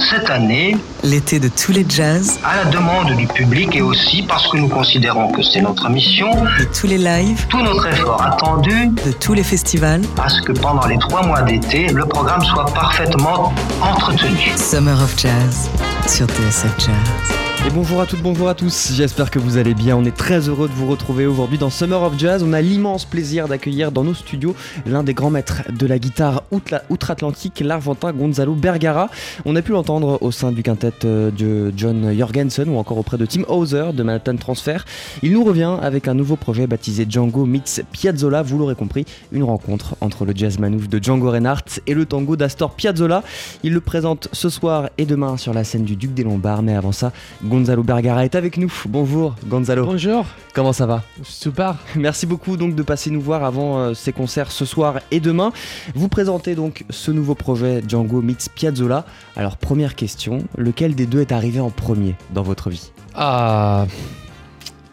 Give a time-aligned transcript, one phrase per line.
[0.00, 4.48] cette année, L'été de tous les jazz à la demande du public et aussi parce
[4.48, 8.88] que nous considérons que c'est notre mission, de tous les lives, tout notre effort attendu
[8.88, 10.02] de tous les festivals.
[10.22, 14.50] à ce que pendant les trois mois d'été, le programme soit parfaitement entretenu.
[14.56, 15.70] Summer of Jazz
[16.06, 17.45] sur TSF Jazz.
[17.74, 19.96] Bonjour à toutes, bonjour à tous, j'espère que vous allez bien.
[19.96, 22.42] On est très heureux de vous retrouver aujourd'hui dans Summer of Jazz.
[22.42, 24.54] On a l'immense plaisir d'accueillir dans nos studios
[24.86, 26.44] l'un des grands maîtres de la guitare
[26.88, 29.10] outre-Atlantique, l'Argentin Gonzalo Bergara.
[29.44, 33.18] On a pu l'entendre au sein du quintet euh, de John Jorgensen ou encore auprès
[33.18, 34.84] de Tim Hauser de Manhattan Transfer.
[35.22, 38.42] Il nous revient avec un nouveau projet baptisé Django meets Piazzolla.
[38.42, 42.36] Vous l'aurez compris, une rencontre entre le jazz manouf de Django Reinhardt et le tango
[42.36, 43.22] d'Astor Piazzolla.
[43.64, 46.62] Il le présente ce soir et demain sur la scène du Duc des Lombards.
[46.62, 47.12] Mais avant ça,
[47.60, 48.72] Bergara est avec nous.
[48.88, 49.86] Bonjour Gonzalo.
[49.86, 50.24] Bonjour,
[50.54, 51.02] Comment ça va?
[51.22, 51.76] Super.
[51.94, 55.52] Merci beaucoup donc de passer nous voir avant euh, ces concerts ce soir et demain.
[55.94, 59.04] Vous présentez donc ce nouveau projet Django meets Piazzolla.
[59.36, 62.90] Alors première question, lequel des deux est arrivé en premier dans votre vie?
[63.14, 63.86] Ah,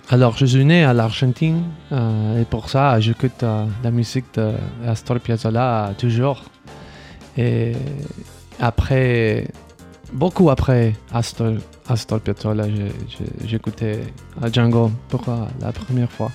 [0.09, 4.52] alors, je suis né à l'Argentine euh, et pour ça, j'écoute euh, la musique de
[4.86, 6.44] Astor Piazzolla toujours.
[7.38, 7.72] Et
[8.59, 9.47] après,
[10.11, 11.53] beaucoup après Astor,
[11.88, 14.00] Astor Piazzolla, j'ai- j'ai- j'écoutais
[14.52, 15.23] Django pour
[15.62, 16.31] la première fois.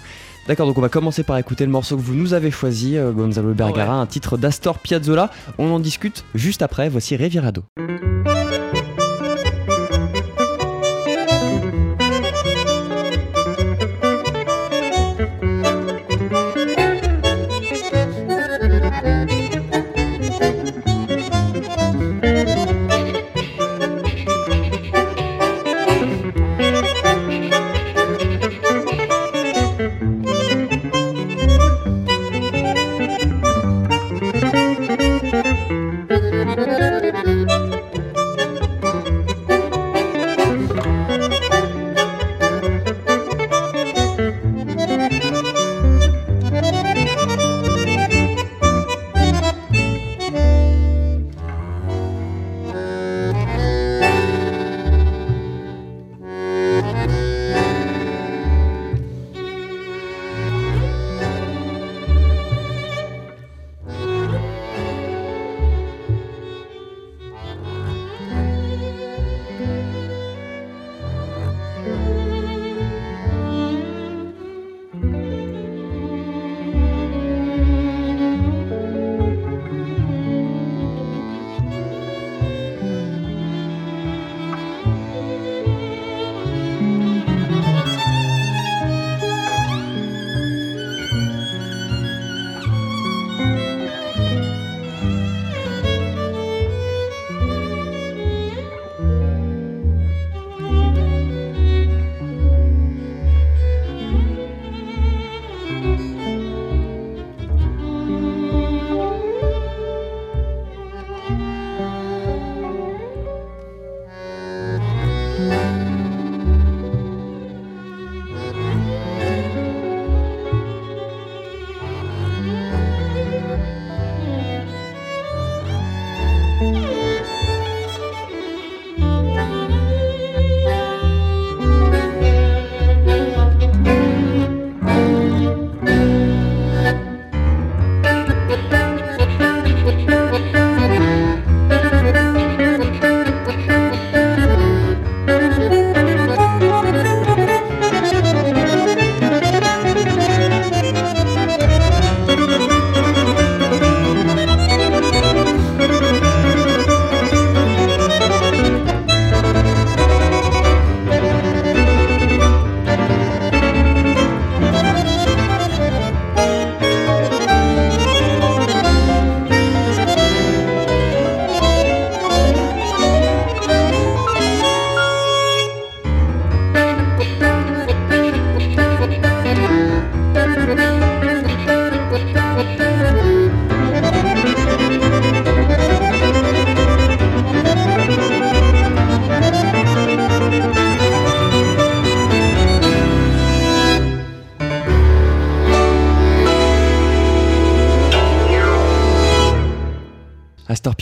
[0.46, 3.12] D'accord, donc on va commencer par écouter le morceau que vous nous avez choisi, euh,
[3.12, 5.30] Gonzalo Bergara, un titre d'Astor Piazzolla.
[5.58, 6.88] On en discute juste après.
[6.88, 7.64] Voici Revirado.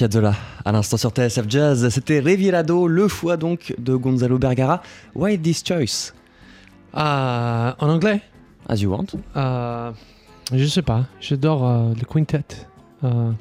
[0.07, 4.81] Piazzolla, à l'instant sur TSF Jazz, c'était Revirado, le choix donc de Gonzalo Bergara.
[5.17, 6.15] Why this choice?
[6.93, 8.21] Ah, en anglais?
[8.69, 9.07] As you want.
[9.37, 9.91] Euh,
[10.53, 12.45] Je sais pas, j'adore euh, le quintet.
[13.03, 13.33] Euh,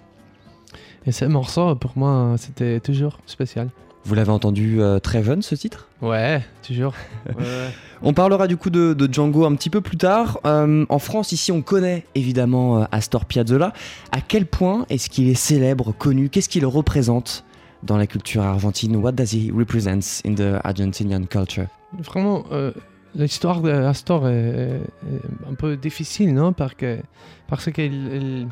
[1.05, 3.69] et ce morceau, pour moi, c'était toujours spécial.
[4.05, 5.87] Vous l'avez entendu euh, très jeune ce titre?
[6.01, 6.93] Ouais, toujours.
[7.27, 7.71] Ouais.
[8.03, 10.39] On parlera du coup de, de Django un petit peu plus tard.
[10.45, 13.73] Euh, en France, ici, on connaît évidemment euh, Astor Piazzolla.
[14.11, 16.29] À quel point est-ce qu'il est célèbre, connu?
[16.29, 17.45] Qu'est-ce qu'il représente
[17.81, 18.95] dans la culture argentine?
[18.97, 21.65] What does he represent in the Argentinian culture?
[21.97, 22.71] Vraiment, euh,
[23.15, 26.53] l'histoire d'Astor est, est un peu difficile, non?
[26.53, 26.99] Parce que
[27.47, 28.47] parce qu'il il,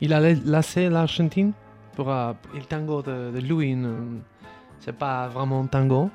[0.00, 1.52] il a laissé l'Argentine
[1.96, 3.76] pour euh, le tango de, de Louis.
[4.80, 6.10] C'est pas vraiment tango.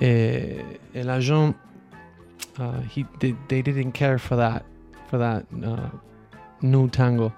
[0.00, 0.58] Et,
[0.94, 1.54] et la gens,
[2.58, 4.62] uh, he, they, they didn't care for that,
[5.10, 5.88] for that uh,
[6.62, 7.32] new tango.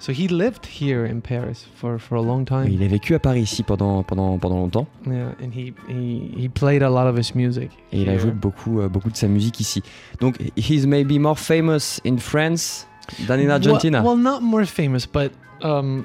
[0.00, 2.66] So he lived here in Paris for, for a long time.
[2.68, 6.48] Il a vécu à Paris ici pendant, pendant, pendant longtemps Yeah, and he, he, he
[6.48, 7.70] played a lot of his music.
[7.92, 8.18] et il a here.
[8.18, 9.80] joué beaucoup, euh, beaucoup de sa musique ici.
[10.18, 12.88] Donc, he's maybe more famous in France
[13.28, 14.02] than in Argentina.
[14.02, 15.30] Well, well, not more famous, but
[15.62, 16.04] um,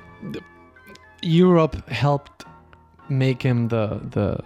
[1.23, 2.45] Europe helped
[3.09, 4.37] make him the, the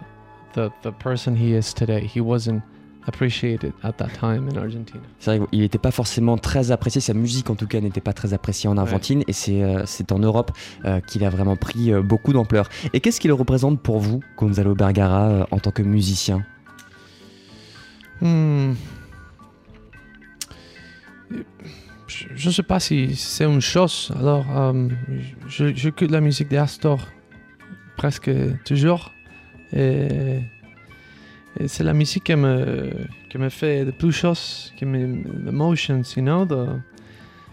[0.54, 2.06] the the person he is today.
[2.06, 2.62] He wasn't
[3.08, 5.00] appreciated at that time in Argentina.
[5.18, 8.12] C'est vrai qu'il n'était pas forcément très apprécié, sa musique en tout cas n'était pas
[8.12, 10.52] très appréciée en Argentine et c'est euh, c'est en Europe
[10.84, 12.68] euh, qu'il a vraiment pris euh, beaucoup d'ampleur.
[12.92, 16.44] Et qu'est-ce qu'il représente pour vous, Gonzalo Bergara, en tant que musicien?
[18.20, 18.74] Hmm.
[22.06, 24.12] Je- ne sais pas si c'est une chose.
[24.18, 24.44] Alors,
[25.48, 27.00] je- j'écoute la musique d'Astor
[27.96, 28.30] presque
[28.64, 29.12] toujours.
[29.72, 30.40] Et,
[31.58, 32.90] et c'est la musique qui me,
[33.28, 36.44] qui me fait de plus choses, qui me emotions, you know.
[36.44, 36.80] The,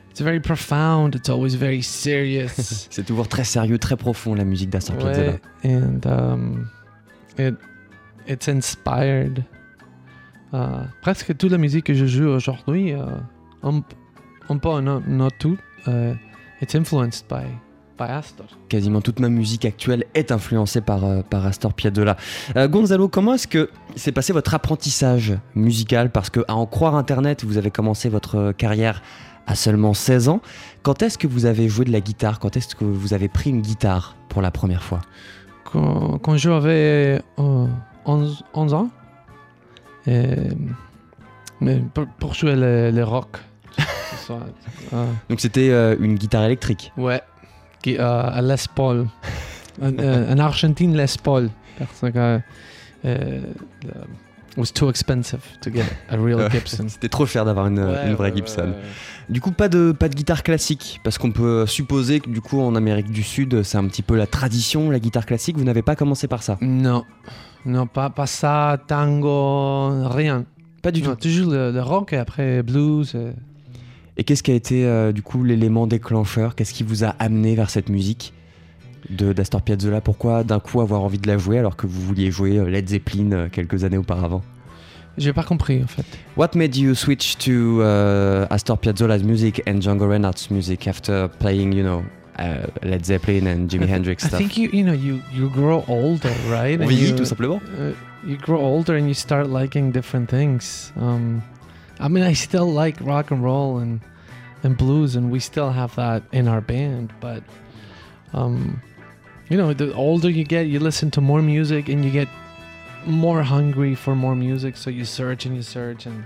[0.09, 2.49] it's very profound, it's always very serious.
[2.89, 5.31] C'est toujours très sérieux, très profond la musique d'Astor Piazzolla.
[5.31, 5.39] Ouais,
[5.75, 6.67] and um,
[7.37, 7.55] it,
[8.27, 9.43] it's inspired.
[10.51, 13.21] Uh, presque toute la musique que je joue aujourd'hui, uh,
[13.63, 13.83] un,
[14.49, 15.57] un peu, non, not tout,
[15.87, 16.15] uh,
[16.59, 17.45] it's influenced by,
[17.99, 18.47] by Astor.
[18.69, 22.15] Quasiment toute ma musique actuelle est influencée par, euh, par Astor Piazzolla.
[22.55, 26.11] Euh, Gonzalo, comment est-ce que s'est passé votre apprentissage musical?
[26.11, 29.01] Parce que à en croire Internet, vous avez commencé votre carrière
[29.47, 30.41] à seulement 16 ans.
[30.83, 32.39] Quand est-ce que vous avez joué de la guitare?
[32.39, 35.01] Quand est-ce que vous avez pris une guitare pour la première fois?
[35.65, 37.67] Quand, quand j'avais euh,
[38.05, 38.89] 11, 11 ans,
[40.07, 40.35] et,
[41.59, 43.37] mais pour, pour jouer le, le rock.
[45.29, 46.93] Donc c'était euh, une guitare électrique.
[46.97, 47.21] Ouais,
[47.81, 49.07] qui, euh, à Les Paul.
[49.81, 51.49] un, euh, un Argentine Les Paul.
[51.77, 52.39] Parce que
[53.05, 53.39] euh,
[54.57, 56.85] was too expensive to get a real Gibson.
[56.89, 58.67] C'était trop cher d'avoir une, Ouais, une vraie ouais, Gibson.
[58.69, 59.29] ouais.
[59.29, 62.59] Du coup, pas de, pas de guitare classique, parce qu'on peut supposer que du coup
[62.59, 65.55] en Amérique du Sud, c'est un petit peu la tradition, la guitare classique.
[65.57, 66.57] Vous n'avez pas commencé par ça?
[66.61, 67.05] Non,
[67.65, 70.45] non, pas, pas ça, tango, rien.
[70.81, 71.27] Pas du Non, tout.
[71.27, 73.15] toujours le, le rock et après blues.
[74.19, 76.53] Et qu'est-ce qui a été euh, du coup l'élément déclencheur?
[76.55, 78.33] Qu'est-ce qui vous a amené vers cette musique
[79.09, 80.01] de d'Astor Piazzolla?
[80.01, 82.89] Pourquoi d'un coup avoir envie de la jouer alors que vous vouliez jouer euh, Led
[82.89, 84.41] Zeppelin euh, quelques années auparavant?
[85.17, 86.03] J'ai pas compris en fait.
[86.35, 91.71] What made you switch to uh, Astor Piazzolla's music and Django Reinhardt's music after playing,
[91.73, 92.03] you know,
[92.37, 94.39] uh, Led Zeppelin and Jimi I Hendrix I stuff?
[94.39, 96.77] think you, you know, you, you grow older, right?
[96.77, 97.93] On And vieillit you- tout simplement uh,
[98.27, 100.91] you grow older and you start liking different things.
[100.99, 101.41] Um,
[101.99, 104.01] I mean, I still like rock and roll and
[104.63, 107.13] and blues, and we still have that in our band.
[107.19, 107.43] But
[108.33, 108.81] um,
[109.49, 112.27] you know, the older you get, you listen to more music, and you get
[113.05, 114.77] more hungry for more music.
[114.77, 116.23] So you search and you search, and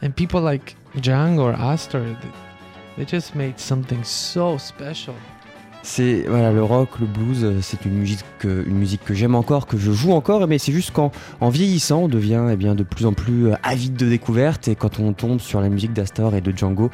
[0.00, 2.28] and people like Django or Astor, they,
[2.96, 5.16] they just made something so special.
[5.84, 9.34] C'est voilà le rock, le blues, euh, c'est une musique que, une musique que j'aime
[9.34, 11.10] encore, que je joue encore, mais c'est juste qu'en
[11.40, 14.68] en vieillissant, on devient eh bien de plus en plus euh, avide de découvertes.
[14.68, 16.92] Et quand on tombe sur la musique d'Astor et de Django,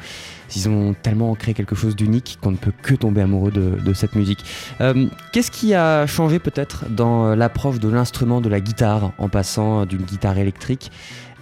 [0.55, 3.93] ils ont tellement créé quelque chose d'unique qu'on ne peut que tomber amoureux de, de
[3.93, 4.43] cette musique.
[4.81, 9.85] Euh, Qu'est-ce qui a changé peut-être dans l'approche de l'instrument de la guitare en passant
[9.85, 10.91] d'une guitare électrique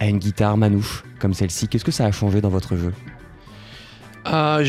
[0.00, 1.66] à une guitare manouche comme celle-ci?
[1.68, 2.92] Qu'est-ce que ça a changé dans votre jeu?
[4.26, 4.62] Euh,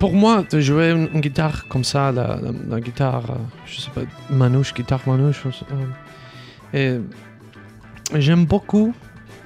[0.00, 3.34] pour moi, de jouer une, une guitare comme ça, la, la- la guitare, euh,
[3.66, 5.42] je sais pas, manouche, guitare manouche,
[6.74, 6.98] et
[8.16, 8.92] j'aime beaucoup.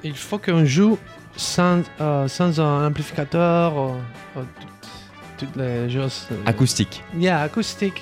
[0.02, 0.96] Il faut qu'on joue
[1.36, 3.90] sans, euh, sans un amplificateur, euh,
[4.36, 4.42] euh,
[5.38, 6.26] toutes, toutes les choses.
[6.46, 7.02] Acoustique.
[7.18, 8.00] Yeah, acoustique.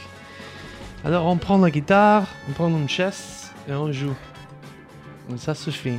[1.04, 4.14] Alors on prend la guitare, on prend une chaise et on joue.
[5.36, 5.98] Ça suffit.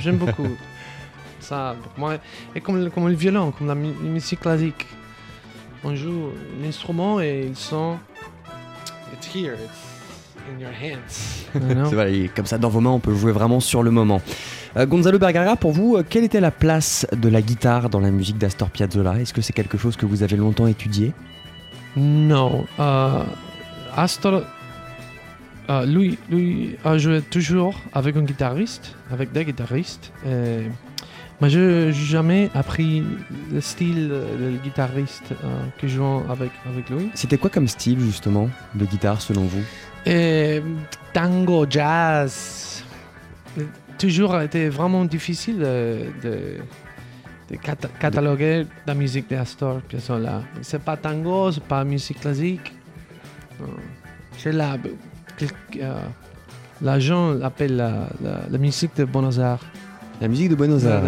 [0.00, 0.48] J'aime beaucoup.
[1.40, 2.14] Ça, pour moi.
[2.54, 4.86] Et comme, le- comme le violon, comme la mu- musique classique.
[5.84, 6.30] On joue
[6.62, 7.96] l'instrument et ils sont.
[9.12, 11.46] It's here, it's in your hands.
[11.88, 14.20] C'est vrai, comme ça dans vos mains, on peut jouer vraiment sur le moment.
[14.76, 18.10] Euh, Gonzalo Bergara, pour vous, euh, quelle était la place de la guitare dans la
[18.10, 19.20] musique d'Astor Piazzolla?
[19.20, 21.12] Est-ce que c'est quelque chose que vous avez longtemps étudié?
[21.96, 22.64] No.
[22.78, 23.24] Uh,
[23.94, 24.42] Astor
[25.70, 30.12] euh, lui, lui a joué toujours avec un guitariste, avec des guitaristes.
[30.26, 30.66] Et,
[31.42, 33.02] mais je n'ai jamais appris
[33.52, 37.10] le style du guitariste euh, qui joue avec, avec lui.
[37.14, 39.62] C'était quoi comme style justement de guitare selon vous?
[40.06, 40.62] Et
[41.12, 42.84] tango, jazz,
[43.98, 46.38] toujours été vraiment difficile de, de,
[47.50, 50.42] de cata- cataloguer la musique d'Astor Piazzolla.
[50.62, 52.72] C'est pas tango, c'est pas musique classique.
[53.60, 53.66] Non.
[54.38, 54.76] C'est la,
[55.36, 55.48] quel-
[55.80, 56.00] euh,
[56.80, 59.64] la gens l'appellent la, la, la musique de Buenos Aires.
[60.20, 61.02] La musique de Buenos Aires.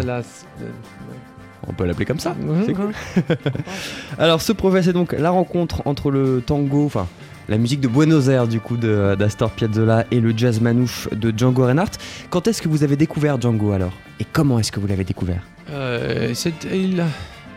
[1.67, 2.35] On peut l'appeler comme ça.
[2.75, 2.91] cool.
[4.19, 7.07] Alors ce projet c'est donc la rencontre entre le tango, enfin
[7.47, 11.65] la musique de Buenos Aires du coup d'Astor Piazzolla et le jazz manouche de Django
[11.65, 11.97] Reinhardt.
[12.29, 13.93] Quand est-ce que vous avez découvert Django alors?
[14.19, 15.41] Et comment est-ce que vous l'avez découvert?
[15.71, 17.03] Euh, c'était il-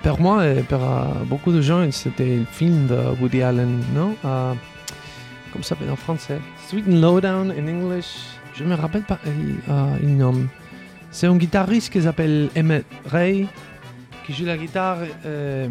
[0.02, 4.14] pour moi et pour euh, beaucoup de gens, c'était le film de Woody Allen, non?
[4.24, 4.52] Euh,
[5.52, 6.38] Comment ça s'appelle en français?
[6.68, 8.16] Sweet and Lowdown in English.
[8.54, 9.30] Je me rappelle pas euh,
[9.70, 10.34] euh, le nom.
[11.10, 13.46] C'est un guitariste qui s'appelle Emmett Ray
[14.26, 15.68] qui joue la guitare euh,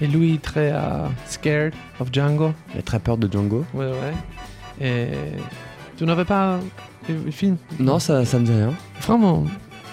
[0.00, 2.52] et lui très euh, scared of Django.
[2.74, 3.64] Il a très peur de Django.
[3.72, 4.14] Ouais, ouais.
[4.80, 5.06] Et
[5.96, 6.58] tu n'avais pas
[7.08, 7.56] le film?
[7.78, 8.72] Non, ça, ça me dit rien.
[9.02, 9.44] Vraiment.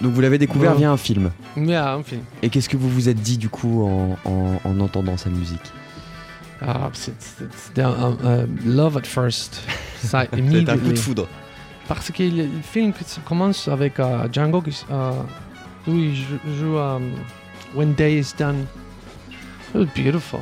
[0.01, 0.77] Donc vous l'avez découvert Ouais.
[0.79, 1.29] via un film?
[1.55, 2.21] Mais ah, un film.
[2.41, 5.71] Et qu'est-ce que vous vous êtes dit du coup en, en- en entendant sa musique?
[6.63, 9.61] Ah, c'est- c'est- C'était un, un- un love at first
[10.03, 11.27] sight C'était un coup de foudre.
[11.93, 12.93] Parce que le, film
[13.25, 15.11] commence avec euh, Django qui euh,
[15.87, 17.11] lui joue, joue um,
[17.75, 18.65] When Day is Done.
[19.73, 20.39] It was beautiful.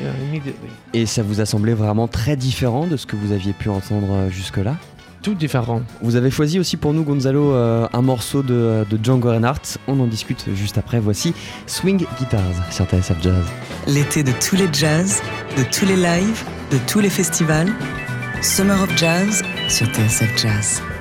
[0.00, 0.70] Yeah, immediately.
[0.94, 4.28] Et ça vous a semblé vraiment très différent de ce que vous aviez pu entendre
[4.30, 4.76] jusque-là?
[5.20, 5.82] Tout différent.
[6.00, 9.78] Vous avez choisi aussi pour nous, Gonzalo, euh, un morceau de, de Django Reinhardt.
[9.88, 11.00] On en discute juste après.
[11.00, 11.34] Voici
[11.66, 13.44] Swing Guitars sur TSF Jazz.
[13.88, 15.20] L'été de tous les jazz,
[15.56, 17.72] de tous les lives, de tous les festivals.
[18.42, 20.97] Summer of Jazz sur TSF Jazz.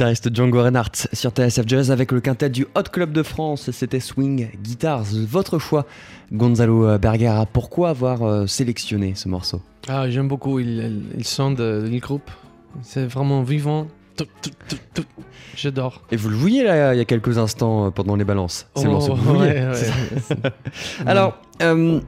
[0.00, 4.00] Guitariste Django Reinhardt sur TSF Jazz avec le quintet du Hot Club de France, c'était
[4.00, 5.04] Swing Guitars.
[5.28, 5.84] Votre choix,
[6.32, 7.44] Gonzalo Bergara.
[7.44, 9.60] Pourquoi avoir euh, sélectionné ce morceau?
[9.88, 12.30] Ah, j'aime beaucoup il, il son de, du groupe.
[12.80, 13.88] C'est vraiment vivant.
[15.54, 16.00] J'adore.
[16.10, 18.68] Et vous le jouiez là il y a quelques instants euh, pendant les balances.
[18.76, 19.68] C'est le morceau que vous vouliez.
[19.68, 20.50] Oh, ouais, ouais.
[21.06, 22.00] Alors, euh,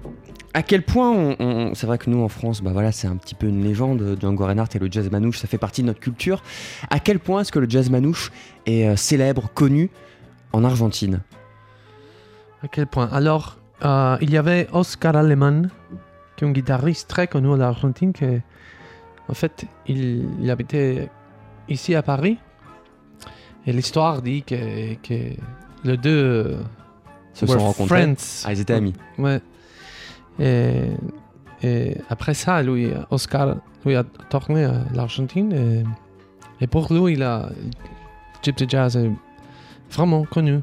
[0.55, 3.17] à quel point, on, on- c'est vrai que nous en France, bah voilà, c'est un
[3.17, 6.01] petit peu une légende, Django Reinhardt et le jazz manouche, ça fait partie de notre
[6.01, 6.43] culture.
[6.91, 8.31] À quel point est-ce que le jazz manouche
[8.67, 9.91] est euh, célèbre, connu
[10.53, 11.21] en Argentine?
[12.63, 13.09] À quel point?
[13.13, 15.71] Alors, euh, il y avait Oscar Aleman,
[16.37, 18.25] qui est un guitariste très connu en Argentine, qui,
[19.29, 21.09] en fait, il, il habitait
[21.69, 22.39] ici à Paris.
[23.67, 25.33] Et l'histoire dit que, que
[25.85, 26.57] les deux euh,
[27.33, 28.03] Se sont rencontrés.
[28.03, 28.43] friends.
[28.45, 28.93] Ah, ils étaient amis.
[29.19, 29.41] Ouais.
[30.39, 30.91] Et,
[31.63, 35.53] et après ça, lui, Oscar, lui a tourné à l'Argentine.
[35.53, 37.19] Et, et pour lui,
[38.43, 39.11] Gypsy Jazz est
[39.91, 40.61] vraiment connu.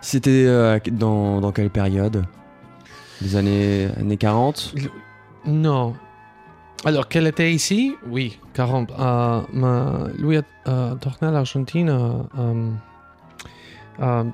[0.00, 2.24] C'était euh, dans, dans quelle période?
[3.22, 4.74] Les années, années 40
[5.46, 5.94] Non.
[6.84, 7.94] Alors, qu'elle était ici?
[8.06, 8.92] Oui, 40.
[8.98, 12.70] Euh, ma- lui a euh, tourné à l'Argentine euh, euh,
[14.00, 14.24] euh,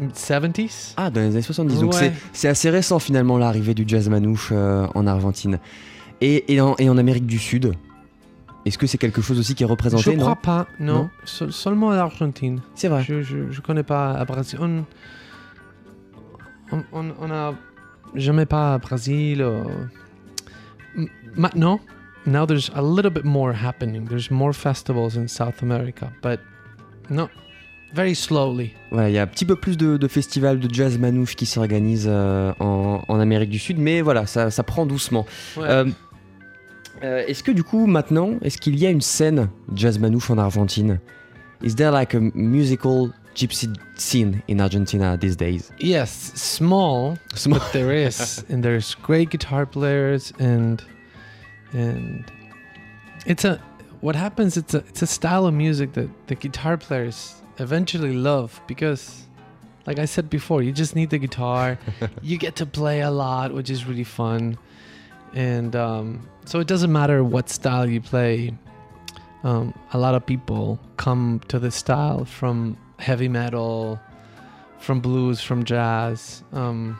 [0.00, 0.94] 70s.
[0.96, 1.80] Ah, dans les années 70.
[1.80, 1.98] Donc Ouais.
[1.98, 5.58] c'est- c'est assez récent finalement l'arrivée du jazz manouche euh, en Argentine.
[6.20, 7.74] Et, et, en, et en Amérique du Sud
[8.66, 10.20] Est-ce que c'est quelque chose aussi qui est représenté Je non?
[10.22, 10.94] crois pas, non.
[10.94, 11.10] Non?
[11.24, 12.60] Seul- seulement à l'Argentine.
[12.74, 13.02] C'est vrai.
[13.06, 14.58] Je, je connais pas à Brésil.
[14.62, 14.84] On,
[16.72, 17.54] on, on, on a
[18.14, 19.42] jamais pas à Brésil.
[19.42, 19.64] euh.
[21.36, 21.80] Maintenant,
[22.26, 24.06] now there's a little bit more happening.
[24.08, 26.40] There's more festivals in South America, but
[27.10, 27.28] no,
[27.94, 28.72] very slowly.
[28.90, 31.46] Voilà, il y a un petit peu plus de, de festivals de jazz manouche qui
[31.46, 35.26] s'organisent euh, en, en Amérique du Sud, mais voilà, ça, ça prend doucement.
[35.56, 35.64] Ouais.
[35.68, 35.84] Euh,
[37.02, 40.38] euh, est-ce que du coup, maintenant, est-ce qu'il y a une scène jazz manouche en
[40.38, 40.98] Argentine?
[41.62, 45.70] Is there like a musical gypsy scene in Argentina these days?
[45.80, 47.58] Yes, small, Small.
[47.58, 50.82] but there is, and there's great guitar players, and
[51.72, 52.24] and
[53.26, 53.58] it's a
[54.00, 54.56] what happens.
[54.56, 59.24] It's a it's a style of music that the guitar players eventually love because,
[59.86, 61.78] like I said before, you just need the guitar.
[62.22, 64.58] you get to play a lot, which is really fun,
[65.32, 68.54] and um, so it doesn't matter what style you play.
[69.42, 74.00] Um, a lot of people come to this style from heavy metal,
[74.78, 76.42] from blues, from jazz.
[76.52, 76.98] Um,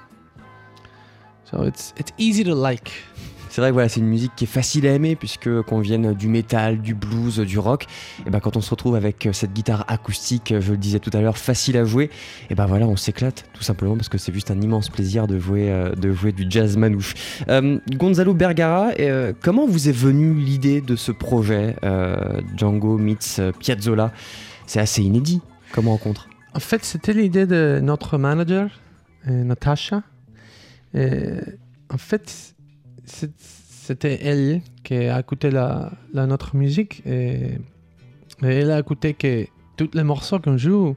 [1.44, 2.92] so it's it's easy to like.
[3.54, 6.12] C'est vrai que voilà, c'est une musique qui est facile à aimer puisque qu'on vienne
[6.12, 7.86] du métal, du blues, du rock,
[8.26, 11.20] et ben quand on se retrouve avec cette guitare acoustique, je le disais tout à
[11.20, 12.10] l'heure, facile à jouer,
[12.50, 15.38] et ben voilà, on s'éclate tout simplement parce que c'est juste un immense plaisir de
[15.38, 17.14] jouer, euh, de jouer du jazz manouche.
[17.48, 23.38] Euh, Gonzalo Bergara, euh, comment vous est venue l'idée de ce projet euh, Django meets
[23.38, 24.12] euh, Piazzolla?
[24.66, 25.40] C'est assez inédit
[25.70, 26.28] comme rencontre.
[26.54, 28.80] En fait, c'était l'idée de notre manager,
[29.28, 30.02] euh, Natasha.
[31.90, 32.53] En fait,
[33.06, 37.58] c'était elle qui a écouté la, notre musique et,
[38.42, 40.96] elle a écouté que tous les morceaux qu'on joue.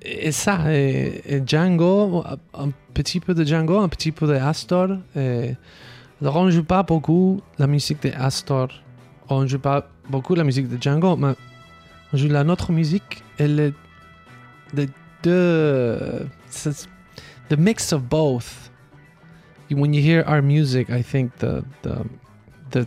[0.00, 4.98] Et ça, et, Django, un petit peu de Django, un petit peu de Astor.
[5.14, 8.68] Alors on joue pas beaucoup la musique de Astor,
[9.28, 11.34] on joue pas beaucoup la musique de Django, mais
[12.12, 13.74] on joue la notre musique et le
[14.74, 14.88] the
[15.22, 16.88] the it's
[17.48, 18.71] the mix of both.
[19.72, 22.04] When you hear our music, I think the the
[22.70, 22.86] the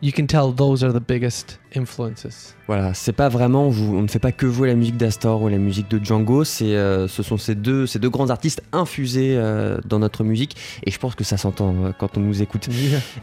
[0.00, 2.54] you can tell those are the biggest influences.
[2.66, 5.58] Voilà, c'est pas vraiment, on, ne fait pas que jouer la musique d'Astor ou la
[5.58, 9.78] musique de Django, c'est, euh, ce sont ces deux, ces deux grands artistes infusés euh,
[9.86, 12.68] dans notre musique, et je pense que ça s'entend euh, quand on nous écoute.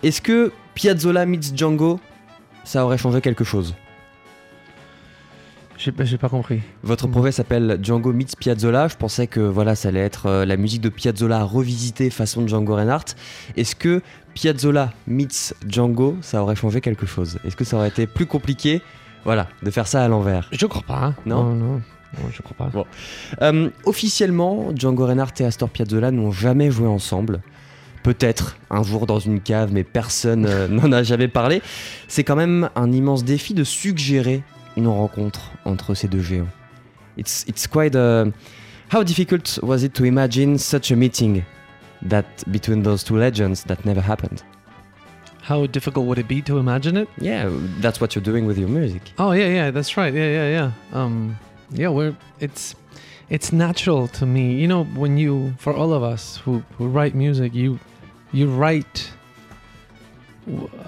[0.03, 1.99] Est-ce que Piazzolla meets Django,
[2.63, 3.75] ça aurait changé quelque chose?
[5.77, 6.61] J'ai pas, pas compris.
[6.83, 10.55] Votre projet s'appelle Django meets Piazzolla, je pensais que voilà, ça allait être euh, la
[10.57, 13.15] musique de Piazzolla revisitée façon Django Reinhardt.
[13.57, 14.01] Est-ce que
[14.33, 17.39] Piazzolla meets Django, ça aurait changé quelque chose?
[17.45, 18.81] Est-ce que ça aurait été plus compliqué
[19.25, 20.47] voilà, de faire ça à l'envers?
[20.51, 21.03] Je crois pas.
[21.07, 21.15] hein.
[21.25, 21.43] Non?
[21.43, 22.69] Non, non, non, je crois pas.
[22.71, 22.85] Bon.
[23.41, 27.41] Euh, officiellement, Django Reinhardt et Astor Piazzolla n'ont jamais joué ensemble.
[28.01, 31.61] Peut-être un jour dans une cave, mais personne euh, n'en a jamais parlé.
[32.07, 34.41] C'est quand même un immense défi de suggérer
[34.75, 36.49] une rencontre entre ces deux géants.
[37.17, 38.31] It's, it's quite a...
[38.89, 41.43] How difficult was it to imagine such a meeting
[42.03, 44.43] that between those two legends that never happened?
[45.41, 47.07] How difficult would it be to imagine it?
[47.19, 49.01] Yeah, that's what you're doing with your music.
[49.19, 50.13] Oh yeah, yeah, that's right.
[50.13, 50.71] Yeah, yeah, yeah.
[50.91, 51.37] Um,
[51.71, 52.75] yeah, we're it's
[53.29, 54.55] it's natural to me.
[54.55, 57.79] You know, when you for all of us who who write music, you
[58.31, 59.11] you write.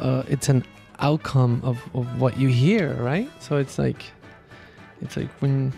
[0.01, 0.63] Uh, it's an
[0.99, 3.29] outcome of, of what you hear, right?
[3.39, 4.03] So it's like,
[5.01, 5.71] it's like when,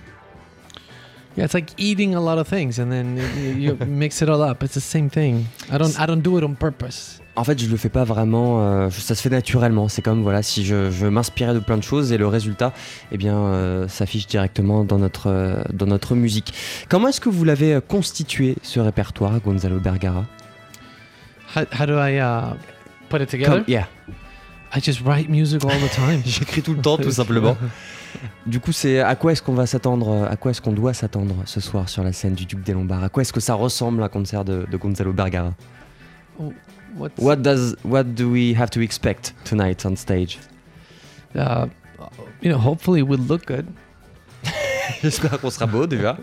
[1.36, 4.41] yeah, it's like eating a lot of things and then you, you mix it all
[4.41, 4.63] up.
[4.63, 5.45] It's the same thing.
[5.71, 7.21] I don't, I don't do it on purpose.
[7.36, 9.88] En fait, je le fais pas vraiment, euh, ça se fait naturellement.
[9.88, 12.73] C'est comme voilà, si je, je m'inspirais de plein de choses et le résultat,
[13.13, 16.53] eh bien, euh, s'affiche directement dans notre, euh, dans notre musique.
[16.89, 20.25] Comment est-ce que vous l'avez euh, constitué ce répertoire, Gonzalo Bergara
[21.55, 22.55] How, how do I uh,
[23.10, 23.60] put it together?
[23.60, 23.88] Comme- yeah.
[24.75, 26.21] I just write music all the time.
[26.25, 27.58] J'écris tout le temps, tout simplement.
[28.45, 31.36] Du coup, c'est à quoi est-ce qu'on va s'attendre, à quoi est-ce qu'on doit s'attendre
[31.45, 33.03] ce soir sur la scène du Duc des Lombards?
[33.03, 35.53] À quoi est-ce que ça ressemble un concert de, de Gonzalo Bergara
[36.97, 37.38] What's, What?
[37.38, 40.39] Does, what do we have to expect tonight on stage?
[41.36, 41.67] Uh,
[42.41, 43.65] you know, hopefully it will look good.
[45.03, 46.17] J'espère qu'on sera beau déjà.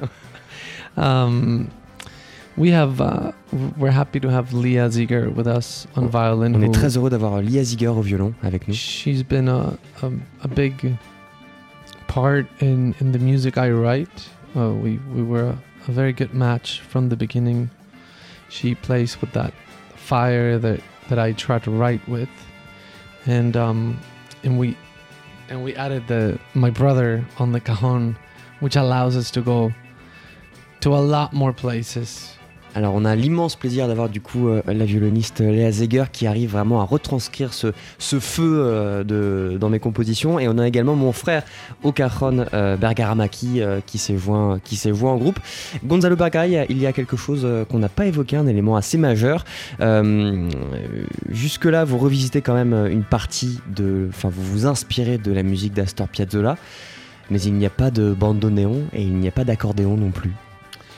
[0.96, 1.68] Um,
[2.56, 3.32] we have, uh,
[3.76, 6.54] we're happy to have Leah Ziegler with us on violin.
[6.54, 8.74] On est très heureux d'avoir Lia Ziger au violon avec nous.
[8.74, 10.96] She's been a, a, a big
[12.06, 14.28] part in, in the music I write.
[14.56, 17.70] Uh, we, we were a, a very good match from the beginning.
[18.48, 19.52] She plays with that
[19.96, 22.28] fire that, that I try to write with.
[23.26, 23.98] And um,
[24.44, 24.76] and we
[25.48, 28.16] and we added the my brother on the cajon,
[28.60, 29.72] which allows us to go
[30.82, 32.35] to a lot more places.
[32.76, 36.50] Alors on a l'immense plaisir d'avoir du coup euh, la violoniste Léa Zeger qui arrive
[36.50, 37.72] vraiment à retranscrire ce,
[38.20, 41.42] feu euh, dans mes compositions et on a également mon frère
[42.52, 44.60] euh, Bergaramaki euh, qui s'est joint,
[45.04, 45.40] en groupe.
[45.86, 48.98] Gonzalo Bergara, il y a- quelque chose euh, qu'on n'a pas évoqué, un élément assez
[48.98, 49.46] majeur.
[49.80, 50.46] Euh,
[51.30, 55.32] jusque là vous revisitez quand même euh, une partie de, enfin vous vous inspirez de
[55.32, 56.58] la musique d'Astor Piazzolla,
[57.30, 60.32] mais il n'y a pas de bandoneon et il n'y a pas d'accordéon non plus.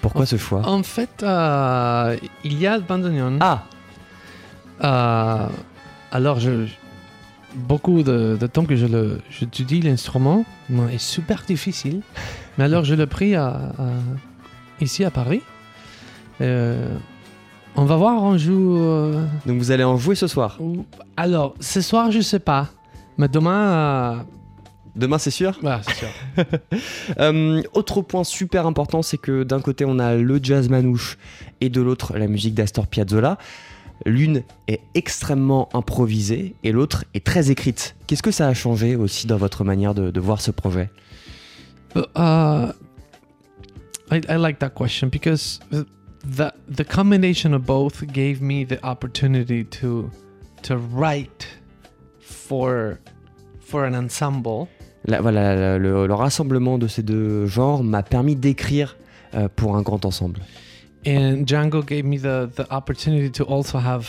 [0.02, 3.38] Pourquoi ce choix En fait, euh, il y a le bandoneon.
[3.40, 3.64] Ah
[4.84, 5.46] Euh,
[6.12, 6.66] alors, je,
[7.54, 12.02] beaucoup de, de temps que je le, j'étudie l'instrument, mais est super difficile.
[12.56, 15.42] Mais alors, je l'ai pris à, à- ici à Paris.
[16.40, 16.88] Euh,
[17.76, 18.78] on va voir, on joue.
[19.46, 20.58] Donc vous allez en jouer ce soir.
[21.16, 22.68] alors, ce soir, je sais pas.
[23.18, 24.24] Mais demain,
[24.98, 25.58] Demain c'est sûr.
[25.82, 26.08] c'est sûr.
[27.18, 31.16] Euh, autre point super important, c'est que d'un côté on a le jazz manouche
[31.60, 33.38] et de l'autre la musique d'Astor Piazzolla.
[34.04, 37.96] L'une est extrêmement improvisée et l'autre est très écrite.
[38.06, 40.90] Qu'est-ce que ça a changé aussi dans votre manière de, de voir ce projet?
[41.94, 42.72] But, uh,
[44.10, 49.64] I, I like that question because the the combination of both gave me the opportunity
[49.64, 50.10] to
[50.62, 51.46] to write
[52.20, 52.98] for
[53.60, 54.68] for an ensemble.
[55.06, 58.96] Voilà, le, le- le rassemblement de ces deux genres m'a permis d'écrire
[59.34, 60.40] euh, pour un grand ensemble.
[61.06, 64.08] And Django gave me the, the opportunity to also have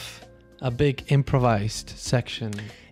[0.61, 2.49] a big improvised section.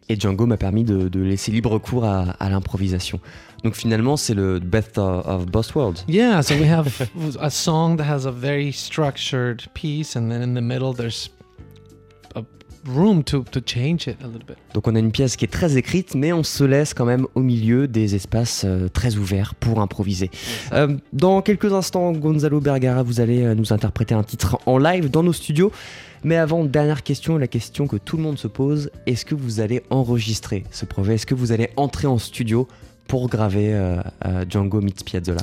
[0.10, 3.20] Et Django m'a permis de, de laisser libre cours à, à l'improvisation.
[3.64, 6.06] Donc finalement c'est le best of of both worlds.
[6.08, 7.10] Yeah, so we have
[7.42, 11.30] a song that has a very structured piece, and then in the middle there's
[12.86, 14.58] room to, to change it a little bit.
[14.74, 17.26] Donc on a une pièce qui est très écrite, mais on se laisse quand même
[17.36, 20.30] au milieu des espaces euh, très ouverts pour improviser.
[20.74, 25.10] Euh, dans quelques instants, Gonzalo Bergara, vous allez euh, nous interpréter un titre en live
[25.10, 25.72] dans nos studios.
[26.24, 29.60] Mais avant, dernière question, la question que tout le monde se pose, est-ce que vous
[29.60, 31.16] allez enregistrer ce projet?
[31.16, 32.68] Est-ce que vous allez entrer en studio
[33.08, 34.02] pour graver euh,
[34.50, 35.42] Django meets Piazzolla?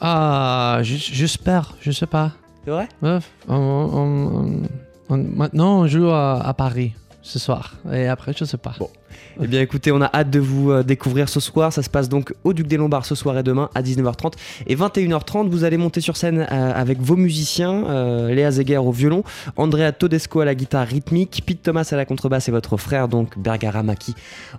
[0.00, 2.32] Ah, j'espère, je sais pas.
[2.64, 2.88] C'est vrai?
[3.02, 4.62] Ouais, on- on- on-
[5.10, 8.74] on- maintenant on joue à, à Paris ce soir, et après je sais pas.
[8.78, 8.88] Bon.
[9.42, 11.72] Eh bien écoutez, on a hâte de vous euh, découvrir ce soir.
[11.72, 14.32] Ça se passe donc au Duc des Lombards ce soir et demain à 19h30
[14.66, 15.48] et 21h30.
[15.48, 19.22] Vous allez monter sur scène euh, avec vos musiciens, euh, Léa Zeger au violon,
[19.56, 23.38] Andrea Todesco à la guitare rythmique, Pete Thomas à la contrebasse et votre frère donc
[23.38, 24.14] Bergara Maki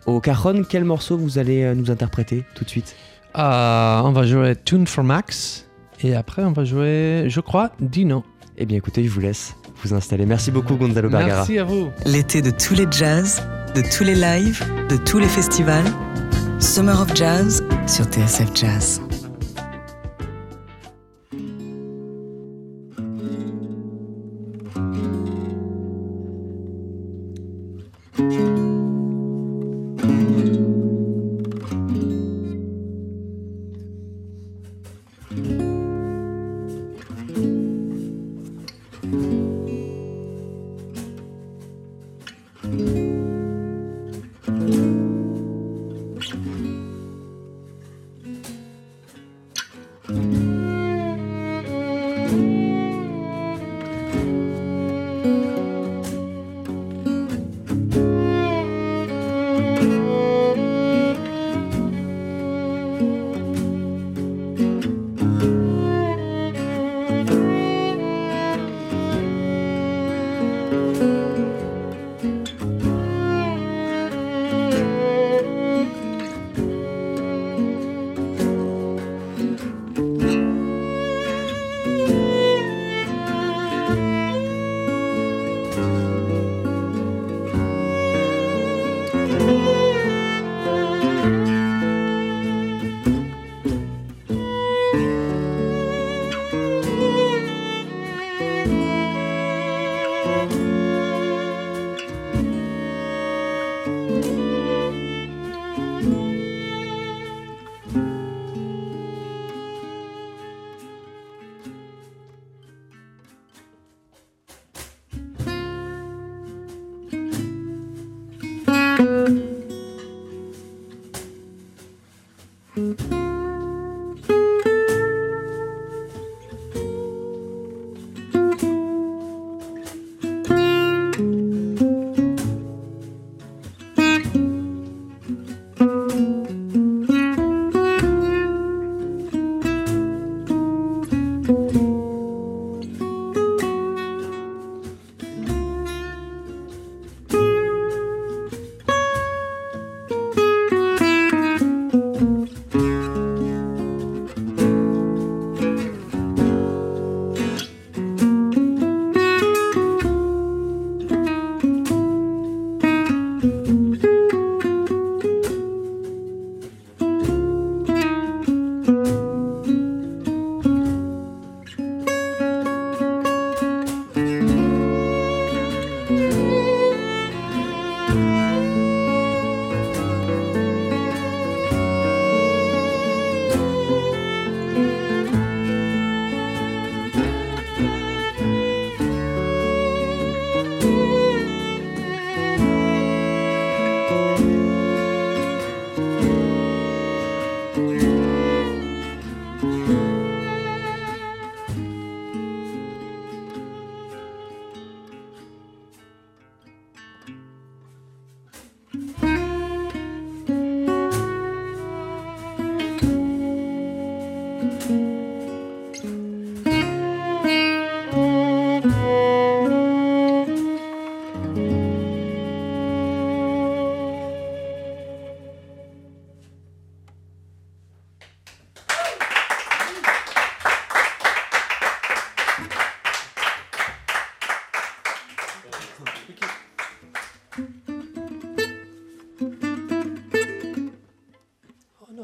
[0.06, 0.64] au cajon.
[0.68, 2.96] Quel morceau vous allez euh, nous interpréter tout de suite?
[3.34, 5.68] Ah, on va jouer Tune for Max,
[6.04, 8.24] et après on va jouer, je crois, Dino.
[8.58, 10.26] Eh bien écoutez, je vous laisse vous installer.
[10.26, 11.38] Merci beaucoup Gonzalo Bergara.
[11.38, 11.91] Merci à vous.
[12.06, 13.41] L'été de tous les jazz,
[13.76, 15.86] de tous les lives, de tous les festivals.
[16.60, 19.02] Summer of Jazz sur TSF Jazz.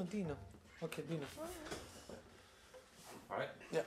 [0.10, 0.38] Dino.
[0.82, 1.26] Okay, Dino.
[3.30, 3.50] All right.
[3.72, 3.82] Yeah.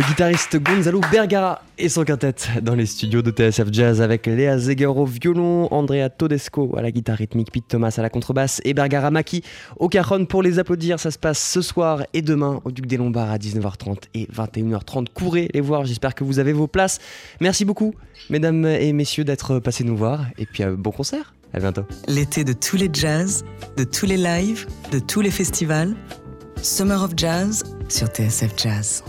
[0.00, 4.56] Le guitariste Gonzalo Bergara et son quintet dans les studios de TSF Jazz avec Léa
[4.56, 8.72] Zeger au violon, Andrea Todesco à la guitare rythmique, Pete Thomas à la contrebasse et
[8.72, 9.44] Bergara Maki
[9.76, 10.98] au cajon pour les applaudir.
[10.98, 15.08] Ça se passe ce soir et demain au Duc des Lombards à 19h30 et 21h30.
[15.12, 16.98] Courez les voir, j'espère que vous avez vos places.
[17.42, 17.94] Merci beaucoup,
[18.30, 21.34] mesdames et messieurs, d'être passés nous voir et puis euh, bon concert.
[21.52, 21.84] À bientôt.
[22.08, 23.44] L'été de tous les jazz,
[23.76, 25.94] de tous les lives, de tous les festivals.
[26.62, 29.04] Summer of Jazz sur TSF Jazz.